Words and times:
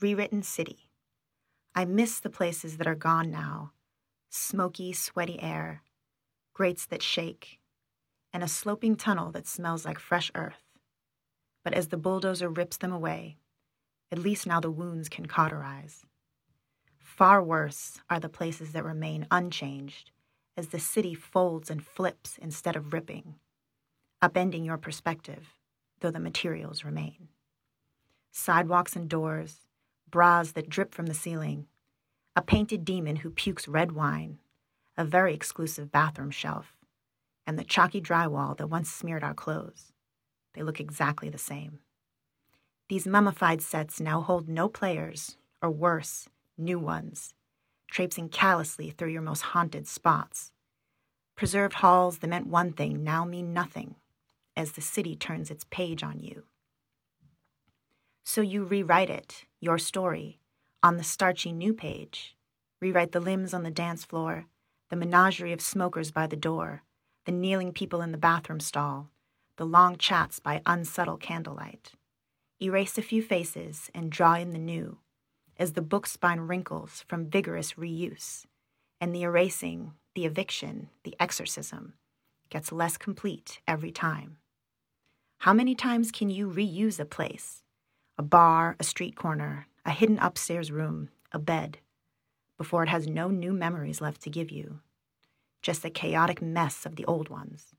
Rewritten 0.00 0.44
City. 0.44 0.90
I 1.74 1.84
miss 1.84 2.20
the 2.20 2.30
places 2.30 2.76
that 2.76 2.86
are 2.86 2.94
gone 2.94 3.32
now 3.32 3.72
smoky, 4.30 4.92
sweaty 4.92 5.42
air, 5.42 5.82
grates 6.52 6.86
that 6.86 7.02
shake, 7.02 7.58
and 8.32 8.44
a 8.44 8.48
sloping 8.48 8.94
tunnel 8.94 9.32
that 9.32 9.48
smells 9.48 9.84
like 9.84 9.98
fresh 9.98 10.30
earth. 10.36 10.62
But 11.64 11.74
as 11.74 11.88
the 11.88 11.96
bulldozer 11.96 12.48
rips 12.48 12.76
them 12.76 12.92
away, 12.92 13.38
at 14.12 14.20
least 14.20 14.46
now 14.46 14.60
the 14.60 14.70
wounds 14.70 15.08
can 15.08 15.26
cauterize. 15.26 16.04
Far 17.00 17.42
worse 17.42 18.00
are 18.08 18.20
the 18.20 18.28
places 18.28 18.72
that 18.72 18.84
remain 18.84 19.26
unchanged 19.32 20.12
as 20.56 20.68
the 20.68 20.78
city 20.78 21.14
folds 21.14 21.70
and 21.70 21.84
flips 21.84 22.38
instead 22.40 22.76
of 22.76 22.92
ripping, 22.92 23.34
upending 24.22 24.64
your 24.64 24.78
perspective, 24.78 25.54
though 25.98 26.12
the 26.12 26.20
materials 26.20 26.84
remain. 26.84 27.28
Sidewalks 28.30 28.94
and 28.94 29.08
doors, 29.08 29.67
bras 30.10 30.52
that 30.52 30.68
drip 30.68 30.94
from 30.94 31.06
the 31.06 31.14
ceiling, 31.14 31.66
a 32.36 32.42
painted 32.42 32.84
demon 32.84 33.16
who 33.16 33.30
pukes 33.30 33.68
red 33.68 33.92
wine, 33.92 34.38
a 34.96 35.04
very 35.04 35.34
exclusive 35.34 35.90
bathroom 35.90 36.30
shelf, 36.30 36.76
and 37.46 37.58
the 37.58 37.64
chalky 37.64 38.00
drywall 38.00 38.56
that 38.56 38.68
once 38.68 38.90
smeared 38.90 39.24
our 39.24 39.34
clothes. 39.34 39.92
They 40.54 40.62
look 40.62 40.80
exactly 40.80 41.28
the 41.30 41.38
same. 41.38 41.80
These 42.88 43.06
mummified 43.06 43.60
sets 43.60 44.00
now 44.00 44.20
hold 44.20 44.48
no 44.48 44.68
players, 44.68 45.36
or 45.62 45.70
worse, 45.70 46.28
new 46.56 46.78
ones, 46.78 47.34
traipsing 47.90 48.28
callously 48.28 48.90
through 48.90 49.10
your 49.10 49.22
most 49.22 49.42
haunted 49.42 49.86
spots. 49.86 50.52
Preserved 51.36 51.74
halls 51.74 52.18
that 52.18 52.28
meant 52.28 52.46
one 52.46 52.72
thing 52.72 53.04
now 53.04 53.24
mean 53.24 53.52
nothing 53.52 53.94
as 54.56 54.72
the 54.72 54.80
city 54.80 55.14
turns 55.14 55.50
its 55.50 55.64
page 55.70 56.02
on 56.02 56.18
you. 56.18 56.42
So 58.38 58.42
you 58.42 58.62
rewrite 58.62 59.10
it, 59.10 59.46
your 59.58 59.78
story, 59.78 60.38
on 60.80 60.96
the 60.96 61.02
starchy 61.02 61.50
new 61.50 61.74
page. 61.74 62.36
Rewrite 62.80 63.10
the 63.10 63.18
limbs 63.18 63.52
on 63.52 63.64
the 63.64 63.70
dance 63.72 64.04
floor, 64.04 64.46
the 64.90 64.94
menagerie 64.94 65.52
of 65.52 65.60
smokers 65.60 66.12
by 66.12 66.28
the 66.28 66.36
door, 66.36 66.84
the 67.24 67.32
kneeling 67.32 67.72
people 67.72 68.00
in 68.00 68.12
the 68.12 68.16
bathroom 68.16 68.60
stall, 68.60 69.10
the 69.56 69.66
long 69.66 69.96
chats 69.96 70.38
by 70.38 70.62
unsubtle 70.66 71.16
candlelight. 71.16 71.94
Erase 72.62 72.96
a 72.96 73.02
few 73.02 73.22
faces 73.24 73.90
and 73.92 74.12
draw 74.12 74.34
in 74.34 74.52
the 74.52 74.58
new, 74.60 74.98
as 75.56 75.72
the 75.72 75.82
book 75.82 76.06
spine 76.06 76.42
wrinkles 76.42 77.04
from 77.08 77.28
vigorous 77.28 77.72
reuse, 77.72 78.44
and 79.00 79.12
the 79.12 79.22
erasing, 79.22 79.94
the 80.14 80.26
eviction, 80.26 80.90
the 81.02 81.16
exorcism 81.18 81.94
gets 82.50 82.70
less 82.70 82.96
complete 82.96 83.60
every 83.66 83.90
time. 83.90 84.36
How 85.38 85.52
many 85.52 85.74
times 85.74 86.12
can 86.12 86.30
you 86.30 86.48
reuse 86.48 87.00
a 87.00 87.04
place? 87.04 87.64
A 88.18 88.22
bar, 88.22 88.74
a 88.80 88.84
street 88.84 89.14
corner, 89.14 89.68
a 89.86 89.92
hidden 89.92 90.18
upstairs 90.18 90.72
room, 90.72 91.10
a 91.30 91.38
bed, 91.38 91.78
before 92.56 92.82
it 92.82 92.88
has 92.88 93.06
no 93.06 93.28
new 93.28 93.52
memories 93.52 94.00
left 94.00 94.22
to 94.22 94.30
give 94.30 94.50
you. 94.50 94.80
Just 95.62 95.84
a 95.84 95.90
chaotic 95.90 96.42
mess 96.42 96.84
of 96.84 96.96
the 96.96 97.04
old 97.04 97.28
ones, 97.28 97.74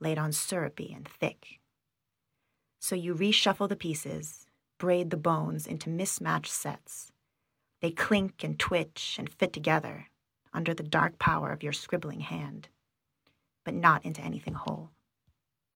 laid 0.00 0.18
on 0.18 0.32
syrupy 0.32 0.92
and 0.92 1.06
thick. 1.08 1.60
So 2.80 2.96
you 2.96 3.14
reshuffle 3.14 3.68
the 3.68 3.76
pieces, 3.76 4.46
braid 4.78 5.10
the 5.10 5.16
bones 5.16 5.64
into 5.64 5.88
mismatched 5.88 6.52
sets. 6.52 7.12
They 7.80 7.92
clink 7.92 8.42
and 8.42 8.58
twitch 8.58 9.14
and 9.16 9.30
fit 9.30 9.52
together 9.52 10.08
under 10.52 10.74
the 10.74 10.82
dark 10.82 11.20
power 11.20 11.52
of 11.52 11.62
your 11.62 11.72
scribbling 11.72 12.20
hand, 12.20 12.68
but 13.62 13.74
not 13.74 14.04
into 14.04 14.22
anything 14.22 14.54
whole. 14.54 14.90